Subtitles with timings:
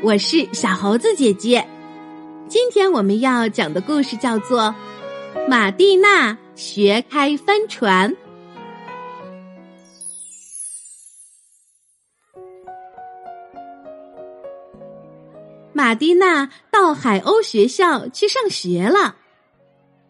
[0.00, 1.66] 我是小猴子姐姐。
[2.46, 4.72] 今天我们要讲的故事叫做
[5.48, 8.12] 《马蒂娜学开帆船》。
[15.72, 19.16] 马蒂娜到海鸥学校去上学了，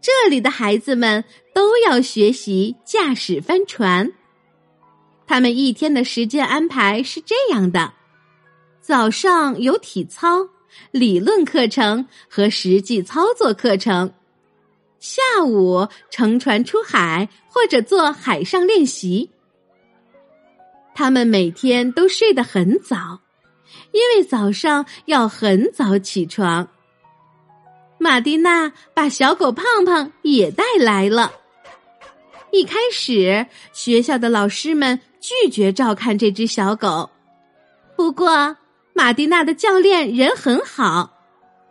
[0.03, 1.25] 这里的孩子们
[1.55, 4.13] 都要学习驾驶帆船。
[5.27, 7.95] 他们一天的时间安排是这样的。
[8.89, 10.49] 早上有体操、
[10.93, 14.15] 理论课程和实际操作课程，
[14.99, 19.29] 下午乘船出海或者做海上练习。
[20.95, 23.21] 他们每天都睡得很早，
[23.93, 26.67] 因为早上要很早起床。
[27.99, 31.31] 马蒂娜把小狗胖胖也带来了。
[32.53, 37.11] 一开始，学校的老师们拒绝照看这只小狗，
[37.95, 38.57] 不过。
[38.99, 41.23] 马蒂娜的教练人很好，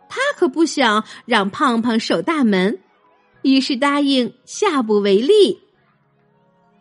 [0.08, 2.80] 他可不想让胖胖守大门，
[3.42, 5.60] 于是答应下不为例。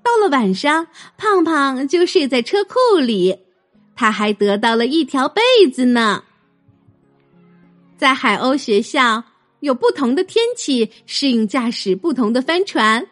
[0.02, 0.88] 到了晚上，
[1.18, 3.40] 胖胖就睡在车库里，
[3.94, 6.24] 他还得到了一条被子呢。
[7.98, 9.26] 在海鸥学校，
[9.60, 13.06] 有不同的天气适应驾驶不同的帆船。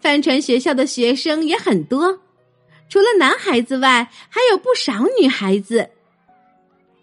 [0.00, 2.20] 帆船学校的学生也很多，
[2.88, 5.90] 除了男孩子外，还有不少女孩子。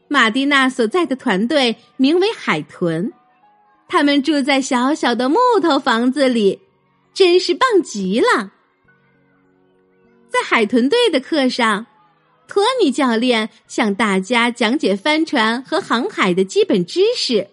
[0.09, 3.13] 马蒂娜所在的团队名为海豚，
[3.87, 6.59] 他们住在小小的木头房子里，
[7.13, 8.51] 真是棒极了。
[10.27, 11.85] 在海豚队的课上，
[12.47, 17.47] 托尼教练向大家讲解帆船和航海的基本知识，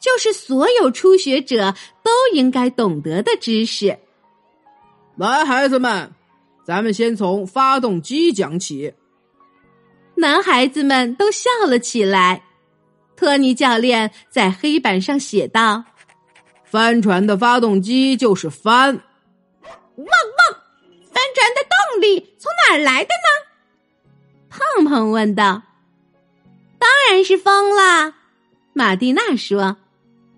[0.00, 3.98] 就是所有初学者都应该懂得的知识。
[5.16, 6.12] 来，孩子们，
[6.64, 8.94] 咱们先从发动机讲起。
[10.18, 12.42] 男孩子们都笑了起来。
[13.16, 15.84] 托尼教练在黑板上写道
[16.64, 18.94] ：“帆船的发动机就是帆。”
[19.96, 20.58] 汪汪！
[21.10, 24.48] 帆船的动力从哪儿来的呢？
[24.48, 25.62] 胖胖问道。
[26.78, 28.14] “当然是风啦！”
[28.74, 29.76] 马蒂娜说，“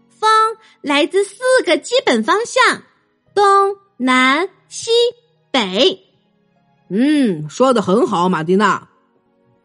[0.09, 1.37] 风来自四
[1.67, 2.83] 个基本方向：
[3.35, 4.91] 东南西
[5.51, 6.07] 北。”
[6.89, 8.89] 嗯，说的很好，马蒂娜。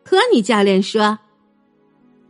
[0.06, 1.18] 托尼教练说：“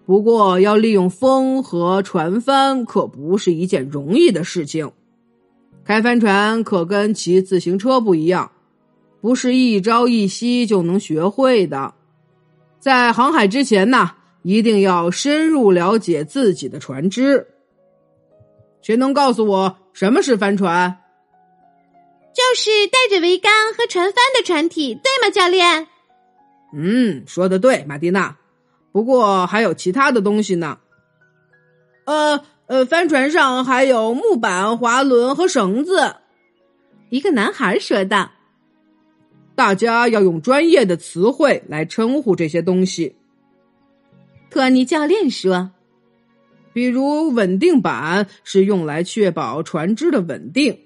[0.08, 4.90] 不过，要利用风和船帆可不是一件容易的事情。
[5.84, 8.54] 开帆船可跟骑自行车不一样，
[9.20, 11.94] 不是一朝一夕就能学会的。
[12.80, 17.46] 在航海之前呢，一定要深入了解自己的船只。
[18.82, 20.98] 谁能告诉我什么是帆船？
[22.34, 25.88] 就是带着桅杆和船帆的船体，对吗，教练？”
[26.78, 28.36] 嗯，说的对，马蒂娜。
[28.92, 30.80] 不过还有其他的东西呢。
[32.04, 36.18] 呃呃，帆船上还有木板、滑轮和绳子。
[37.10, 38.32] 一个男孩说道
[39.56, 43.16] ：“大家要用专业的词汇来称呼这些东西。”
[44.52, 45.72] 托尼教练说
[46.74, 50.80] ：“比如稳定板是用来确保船只的稳定，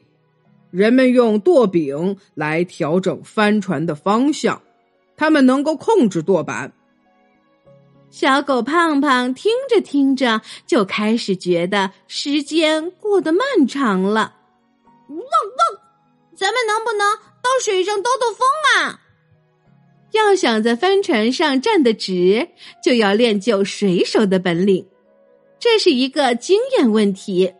[0.69, 4.61] 人们用舵柄来调整帆船的方向。”
[5.19, 6.71] 他们能够控制舵板。
[8.09, 14.37] 小狗胖胖听着听着，就开始觉得时间过得漫长了。
[15.09, 15.81] 汪汪！
[16.33, 18.47] 咱们能不能到水上兜兜风
[18.77, 19.01] 啊？
[20.11, 22.47] 要想在帆船上站得直，
[22.81, 24.87] 就要练就水手的本领，
[25.59, 27.53] 这是一个经验问题。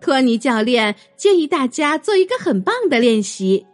[0.00, 3.66] 托尼教练建议大家做一个很棒的练习，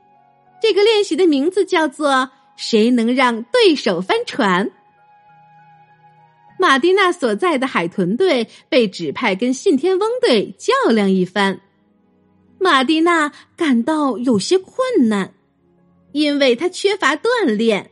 [0.60, 2.32] 这个练习的名字叫做。
[2.56, 4.70] 谁能让对手翻船？
[6.58, 11.60] 马蒂娜所在的海豚队被指派跟信天翁队较量一番。
[12.60, 15.34] 马蒂娜感到有些困难，
[16.12, 17.90] 因为她缺乏锻炼，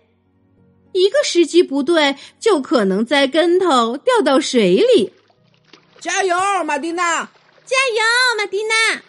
[0.93, 5.12] 一个时机不对就可能栽跟头掉到水里。
[5.99, 7.25] 加油，马蒂娜！
[7.64, 8.02] 加油，
[8.38, 9.02] 马蒂娜！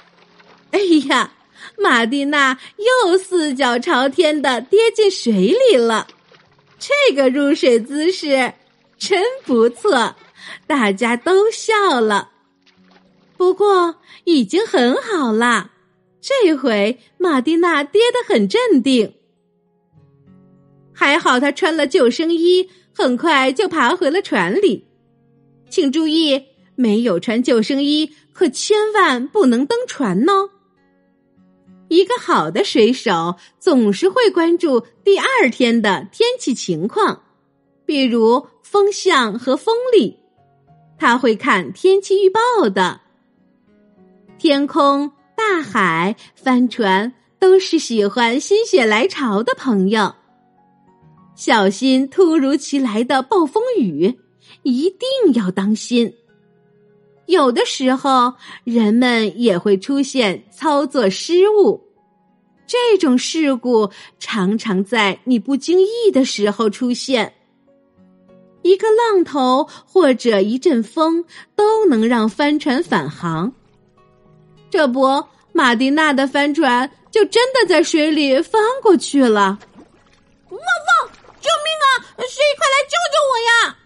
[0.71, 1.31] 哎呀！
[1.77, 5.31] 马蒂娜又四脚朝天的跌进水
[5.69, 6.07] 里了，
[6.79, 8.53] 这个入水姿势
[8.97, 10.15] 真不错，
[10.67, 12.29] 大家都笑了。
[13.37, 15.71] 不过已经很好啦，
[16.21, 19.15] 这回马蒂娜跌得很镇定，
[20.93, 24.87] 还好她穿了救生衣，很快就爬回了船里。
[25.69, 26.43] 请注意，
[26.75, 30.49] 没有穿救生衣可千万不能登船哦。
[31.91, 37.23] 一个好的水手总是会关注第二天的天气情况，
[37.85, 40.17] 比如风向和风力。
[40.97, 43.01] 他会看天气预报的。
[44.37, 50.15] 天空、大海、帆船都是喜欢心血来潮的朋友。
[51.35, 54.17] 小心突如其来的暴风雨，
[54.63, 56.13] 一定要当心。
[57.31, 58.33] 有的时候，
[58.65, 61.81] 人们也会出现操作失误，
[62.67, 63.89] 这种事故
[64.19, 67.33] 常常在你不经意的时候出现。
[68.63, 71.23] 一个浪头或者一阵风
[71.55, 73.53] 都能让帆船返航。
[74.69, 75.23] 这不，
[75.53, 79.57] 马蒂娜的帆船就真的在水里翻过去了！
[80.49, 81.11] 汪汪！
[81.39, 81.87] 救命啊！
[82.17, 83.77] 谁快来救救我呀！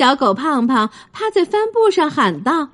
[0.00, 2.70] 小狗胖胖趴在帆布上喊道：“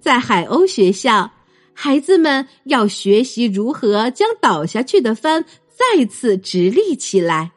[0.00, 1.32] 在海鸥学校，
[1.74, 7.52] 孩子们要学习如何将倒下去的帆再次直立起来。”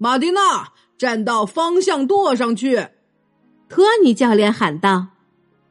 [0.00, 2.88] 马蒂娜，站到方向舵上去！
[3.68, 5.08] 托尼教练喊道。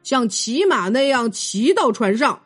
[0.04, 2.42] 像骑马那样骑到船上，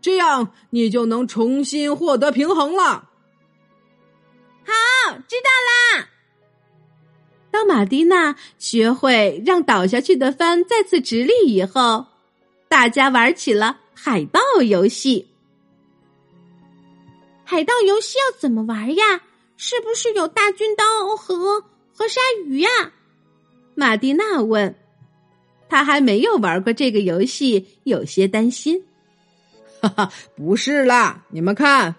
[0.00, 3.10] 这样你就能重新获得平衡了。
[4.64, 6.08] 好，知道啦。
[7.56, 12.04] 当马蒂娜学会让倒下去的帆再次直立以后，
[12.68, 15.28] 大家玩起了海盗游戏。
[17.44, 19.22] 海盗游戏要怎么玩呀？
[19.56, 21.62] 是不是有大军刀和
[21.94, 22.68] 和鲨鱼呀？
[23.74, 24.74] 马蒂娜问。
[25.70, 28.84] 他还没有玩过这个游戏，有些担心。
[29.80, 31.94] 哈哈，不是啦，你们看，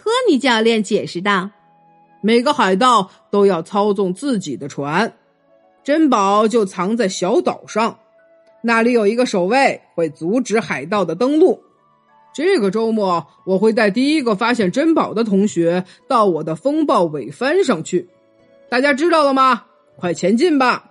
[0.00, 1.50] 托尼教练解释道
[2.22, 5.12] ：“每个海盗都要操纵自己的船，
[5.84, 7.98] 珍宝就藏在小岛上，
[8.62, 11.62] 那里有一个守卫会阻止海盗的登陆。
[12.32, 18.08] 这个周末，我会带第一个发现珍宝的同学到我的风暴尾帆上去。
[18.70, 19.64] 大家知道了吗？
[19.96, 20.88] 快前进吧！”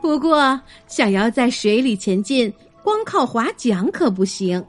[0.00, 2.52] 不过，想要在水里前进，
[2.82, 4.64] 光靠划桨可不行，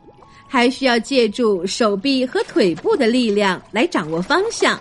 [0.52, 4.78] 还需要借助手臂和腿部的力量来掌握方向，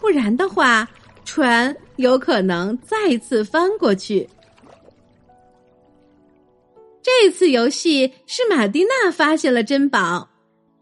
[0.00, 0.88] 不然的话，
[1.26, 4.26] 船有可能再次翻过去。
[7.02, 10.30] 这次游戏是马蒂娜发现了珍宝，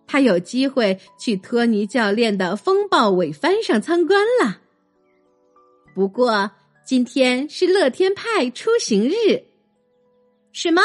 [0.07, 4.59] 她有机会去托尼教练的风暴尾帆上参观了。
[5.93, 6.53] 不过。
[6.83, 9.45] 今天是乐天派出行日。
[10.53, 10.83] 什么？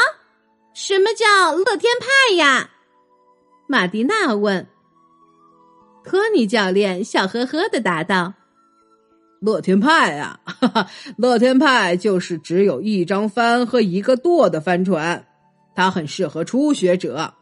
[0.72, 2.70] 什么叫乐天派呀？
[3.66, 4.66] 马蒂娜问。
[6.04, 8.34] 托尼教练笑呵呵的答道
[9.42, 15.26] ：“乐天派啊，哈 哈，乐天派就是只有一张帆和一个舵的帆船，
[15.74, 17.34] 它很适合初学者。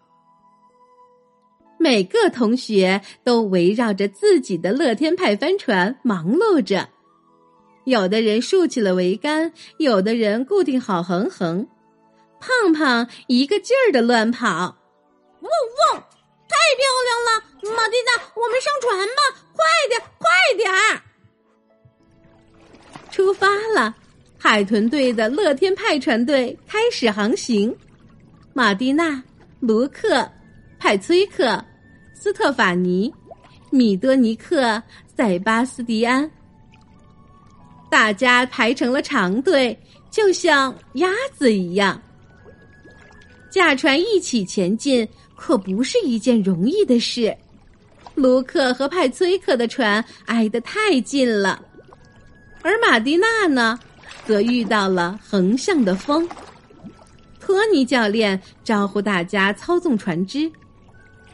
[1.79, 6.88] 每个同学都围绕着自己的乐天派帆船忙碌着。”
[7.85, 11.69] 有的人竖起了桅杆，有的人固定好横横。
[12.41, 14.79] 胖胖一个劲儿的乱跑，
[15.43, 15.50] 汪
[15.93, 16.05] 汪！
[16.64, 17.28] 太漂亮了，
[17.76, 19.20] 马蒂娜，我们上船吧！
[19.52, 20.26] 快点，快
[20.56, 21.02] 点儿！
[23.11, 23.94] 出发了，
[24.38, 27.76] 海豚队的乐天派船队开始航行。
[28.55, 29.22] 马蒂娜、
[29.61, 30.26] 卢克、
[30.78, 31.62] 派崔克、
[32.14, 33.12] 斯特法尼、
[33.70, 34.82] 米多尼克、
[35.15, 36.29] 塞巴斯蒂安。
[37.91, 39.79] 大家排成了长队，
[40.10, 42.00] 就像鸭子一样。
[43.50, 47.36] 驾船一起前进，可不是一件容易的事。
[48.14, 51.60] 卢克和派崔克的船挨得太近了，
[52.62, 53.79] 而马蒂娜呢，
[54.24, 56.29] 则遇到了横向的风。
[57.41, 60.50] 托尼教练招呼大家操纵船只，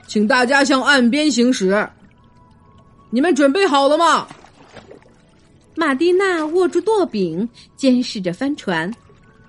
[0.06, 1.88] 请大家向岸边行驶。
[3.10, 4.26] 你们准备好了吗？
[5.76, 8.92] 马蒂娜握住舵柄，监视着帆船，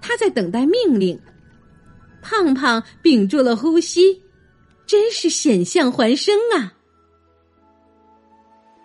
[0.02, 1.20] 她在等待命令。
[2.22, 4.22] 胖胖屏住了呼吸，
[4.86, 6.74] 真是险象环生啊！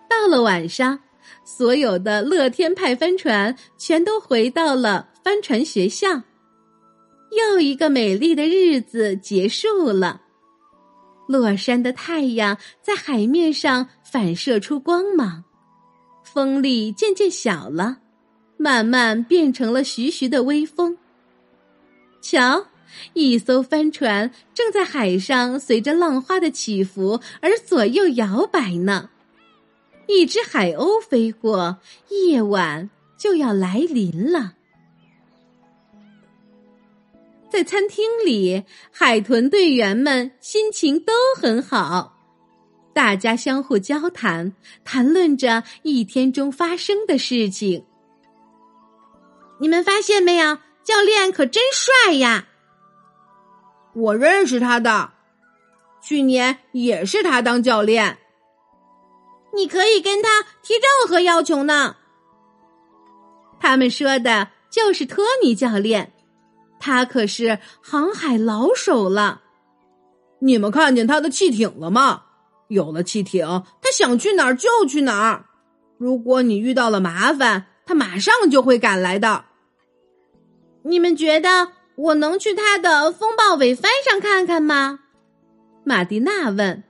[0.09, 0.99] 到了晚上，
[1.43, 6.23] 所有的乐天派帆船全都回到了帆船学校。
[7.31, 10.21] 又一个美丽的日子结束了，
[11.27, 15.43] 落山的太阳在海面上反射出光芒。
[16.23, 17.97] 风力渐渐小了，
[18.57, 20.97] 慢慢变成了徐徐的微风。
[22.21, 22.67] 瞧，
[23.13, 29.09] 一艘帆船正在海上随着浪花的起伏而左右摇摆呢。
[30.07, 31.79] 一只海鸥飞过，
[32.09, 34.53] 夜晚就要来临了。
[37.49, 42.13] 在餐厅里，海豚队员们心情都很好。
[42.93, 44.53] 大家相互交谈，
[44.83, 47.85] 谈论着一天中发生的事情。
[49.59, 52.47] 你们发现没有，教练可真帅呀！
[53.97, 55.09] 我认识他的，
[56.01, 58.19] 去年也是他当教练。
[59.55, 61.95] 你可以跟他提任何要求呢。
[63.59, 66.13] 他们说的就是托尼教练，
[66.79, 69.41] 他可是航海老手了。
[70.39, 72.25] 你们看见他的汽艇了吗？
[72.67, 75.45] 有了汽艇，他想去哪儿就去哪儿。
[75.97, 79.45] 如果你遇到了麻烦，他马上就会赶来的。
[80.83, 84.99] 你们觉得我能去他的风暴尾帆上看看吗？
[85.83, 86.83] 马蒂娜问。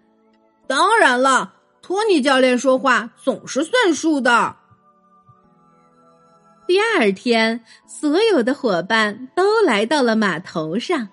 [0.67, 4.57] 当然了，托尼教练说话总是算数的。
[6.67, 11.07] 第二天，所有的伙伴都来到了码头上。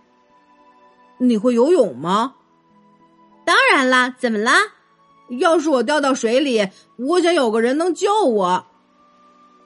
[1.18, 2.34] 你会游泳吗？
[3.44, 4.54] 当然啦，怎么啦？
[5.38, 8.66] 要是我掉到水里，我想有个人能救我。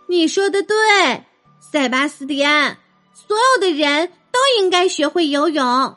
[0.09, 1.25] 你说的对，
[1.59, 2.77] 塞巴斯蒂安。
[3.15, 5.97] 所有的人都应该学会游泳。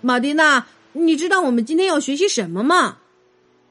[0.00, 2.98] 马蒂娜，你知道我们今天要学习什么吗？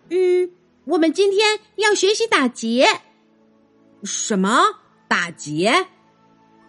[0.09, 0.51] 嗯，
[0.85, 2.87] 我们今天要学习打结。
[4.03, 5.87] 什么打结？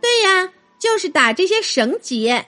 [0.00, 2.46] 对呀，就是打这些绳结。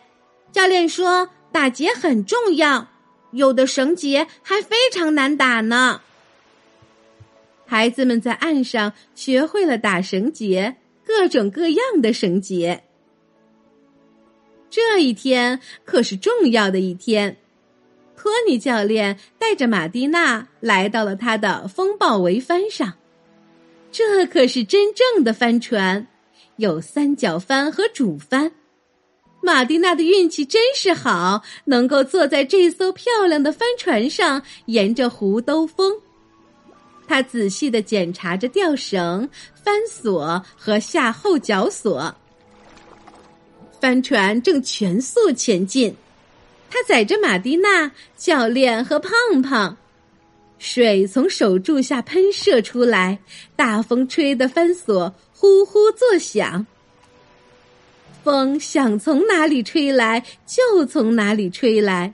[0.52, 2.88] 教练说打结很重要，
[3.32, 6.00] 有的绳结还非常难打呢。
[7.66, 12.84] 孩子们在岸上学会了打绳结，各种各样的绳结。
[14.70, 17.36] 这一天可是重要的一天，
[18.16, 22.94] 托尼教练带着马蒂娜来到了他的风暴桅帆上。
[23.90, 26.06] 这可是真正的帆船，
[26.56, 28.52] 有三角帆和主帆。
[29.42, 35.92] 马蒂娜的运气真是好，能够坐在这艘漂亮的帆船上，沿着湖兜风。
[37.08, 42.14] 他仔细的检查着吊绳、帆索和下后脚锁。
[43.80, 45.96] 帆船正全速前进，
[46.68, 49.76] 他载着马蒂娜教练和胖胖，
[50.58, 53.18] 水从手柱下喷射出来，
[53.56, 56.66] 大风吹得帆索呼呼作响。
[58.22, 62.12] 风想从哪里吹来就从哪里吹来，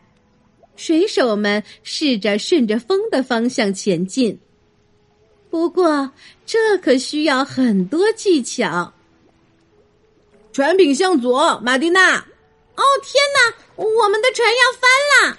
[0.77, 4.39] 水手们试着顺着风的方向前进，
[5.51, 6.13] 不过
[6.47, 8.93] 这可需要很多技巧。
[10.57, 12.17] 船柄向左，马蒂娜。
[12.17, 15.39] 哦天哪，我们的船要翻了！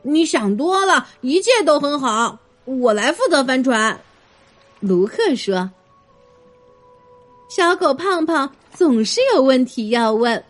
[0.00, 2.38] 你想多了，一切都很好。
[2.64, 4.00] 我来负责帆船。
[4.80, 5.70] 卢克说
[7.50, 10.42] ：“小狗胖胖总是有问题要问。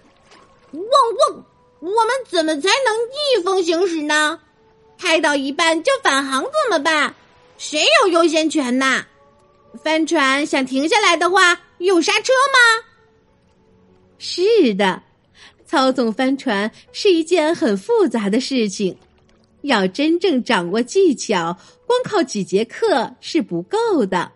[0.71, 1.45] 汪汪！
[1.81, 4.39] 我们怎么才能逆风行驶呢？
[4.97, 7.13] 开到一半就返航怎么办？
[7.59, 9.05] 谁有优先权呐？
[9.83, 12.85] 帆船想停下来的话，有刹车吗？”
[14.25, 15.03] 是的，
[15.67, 18.97] 操纵帆船是一件很复杂的事情，
[19.63, 24.31] 要真正掌握技巧，光靠几节课是不够的。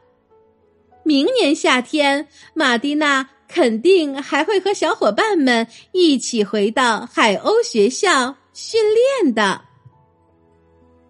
[1.05, 8.81] 明年夏天，马蒂娜肯定还会和小伙伴们一起回到海鸥学校训
[9.23, 9.61] 练的。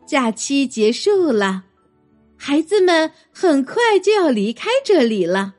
[0.06, 1.64] 假期结束了，
[2.37, 5.54] 孩子们很快就要离开这里了。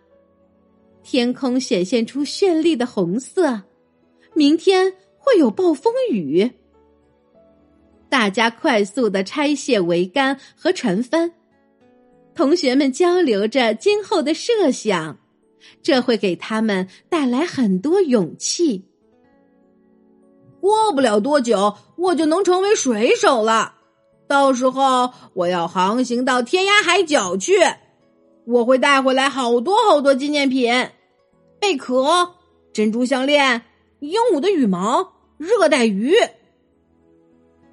[1.09, 3.61] 天空显现出绚丽的红色，
[4.33, 6.51] 明天会有暴风雨。
[8.09, 11.31] 大家快速的拆卸桅杆和船帆，
[12.35, 15.17] 同学们交流着今后的设想，
[15.81, 18.83] 这会给他们带来很多勇气。
[20.59, 23.75] 过不了多久，我就能成为水手了。
[24.27, 27.53] 到时候，我要航行到天涯海角去，
[28.45, 30.89] 我会带回来好多好多纪念品。
[31.59, 32.35] 贝壳、
[32.73, 33.63] 珍珠项链、
[33.99, 36.15] 鹦鹉的羽毛、热带鱼。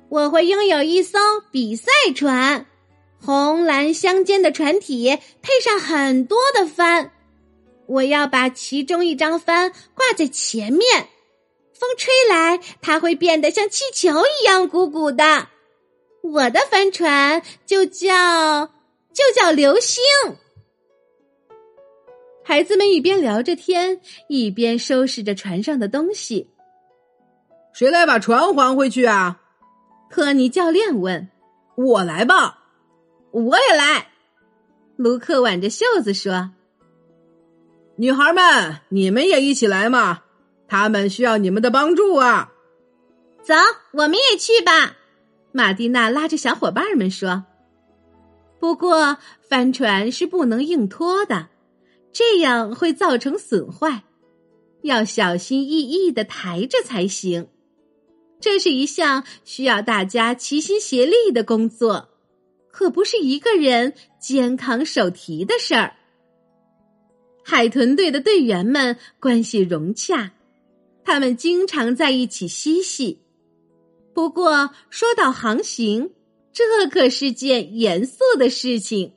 [0.09, 1.19] 我会拥有一艘
[1.51, 2.67] 比赛船，
[3.21, 7.11] 红蓝相间的船体配上很多的帆。
[7.87, 11.09] 我要把其中一张帆挂在前面，
[11.73, 14.11] 风吹来，它会变得像气球
[14.41, 15.49] 一样鼓鼓的。
[16.23, 18.67] 我的帆船就叫
[19.13, 20.03] 就叫流星。
[22.47, 26.51] 孩子们一边聊着天，一边收拾着船上的东西。
[27.73, 29.41] 谁来把船还回去啊？
[30.11, 31.29] 托尼教练问。
[31.77, 32.59] 我来吧，
[33.33, 34.09] 我也来。
[34.97, 36.53] 卢克挽着袖子说
[37.97, 40.23] ：“女孩们，你们也一起来嘛！
[40.69, 42.53] 他们需要你们的帮助啊！”
[43.43, 43.55] 走，
[43.93, 44.97] 我们也去吧。
[45.51, 47.45] 马蒂娜拉着小伙伴们说
[48.61, 51.49] ：“不过帆船是不能硬拖的，
[52.15, 54.05] 这样会造成损坏，
[54.83, 57.49] 要小心翼翼的抬着才行。
[58.41, 62.11] 这是一项需要大家齐心协力的工作，
[62.71, 65.97] 可不是一个人肩扛手提的事儿。”
[67.43, 70.31] 海豚队的队员们关系融洽，
[71.05, 73.19] 他们经常在一起嬉戏。
[74.15, 76.13] 不过，说到航行，
[76.53, 79.15] 这可是件严肃的事情。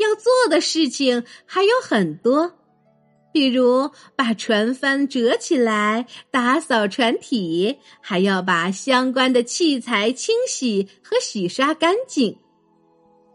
[0.00, 2.52] 要做的事情还有很多，
[3.32, 12.38] 比如把船帆折起来、打扫船体，还要把相关的器材清洗和洗刷干净。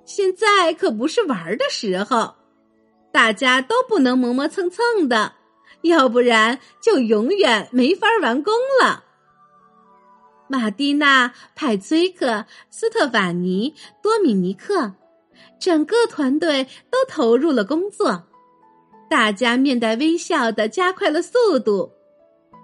[0.03, 2.35] 现在可不是玩的时候。
[3.11, 5.35] 大家都不能磨磨蹭蹭的，
[5.83, 9.05] 要不然就永远没法完工了。
[10.49, 14.95] 马蒂娜、派崔克、斯特法尼、多米尼克，
[15.59, 18.27] 整个团队都投入了工作，
[19.09, 21.91] 大家面带微笑的加快了速度。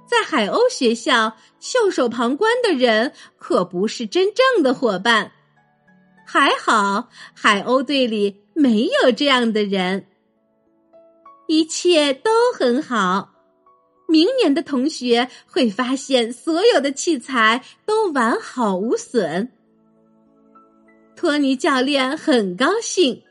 [0.07, 5.31] 在海鸥学校，袖手旁观的人可不是真正的伙伴。
[6.25, 10.07] 还好，海鸥队里没有这样的人。
[11.47, 13.33] 一切都很好，
[14.07, 19.51] 明年的同学会发现所有的器材都完好无损。
[21.21, 23.21] 托尼教练很高兴，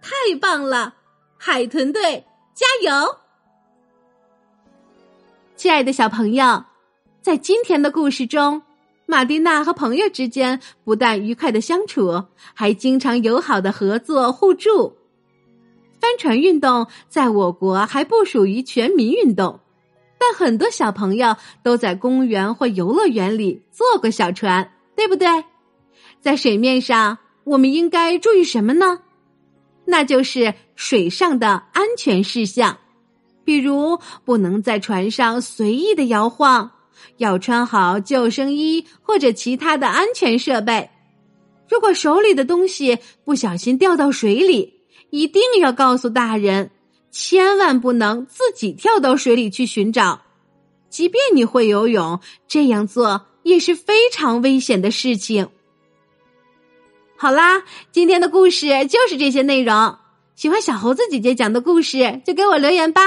[0.00, 0.10] 太
[0.40, 0.94] 棒了！
[1.36, 2.24] 海豚队
[2.54, 3.18] 加油！
[5.54, 6.64] 亲爱的小朋友，
[7.20, 8.62] 在今天的故事中，
[9.04, 12.24] 马蒂娜和朋友之间不但愉快的相处，
[12.54, 14.96] 还经常友好的合作互助。
[16.00, 19.60] 帆船运动在我国还不属于全民运动，
[20.18, 25.28] 但很多小朋友都在公园或游乐园里坐过小船，对不对？
[26.20, 29.00] 在水面上，我们应该注意什么呢？
[29.86, 32.78] 那就是水上的安全事项，
[33.44, 36.70] 比如不能在船上随意的摇晃，
[37.16, 40.90] 要穿好救生衣或者其他的安全设备。
[41.68, 44.74] 如果手里的东西不小心掉到水里，
[45.10, 46.70] 一定要告诉大人，
[47.10, 50.22] 千万不能自己跳到水里去寻找。
[50.88, 55.48] 即便你会游泳，这样做也是非常危险的事情。
[57.22, 59.96] 好啦，今天的故事就是这些内容。
[60.36, 63.02] 喜欢小猴子姐姐讲的故事，就给我留言吧。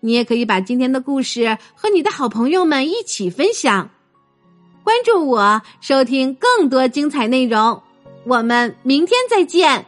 [0.00, 3.90] 你也可以把今天的故事和你的好朋友们一起分享。
[4.82, 7.80] 关注我，收听更多精彩内容。
[8.26, 9.86] 我们明天再见。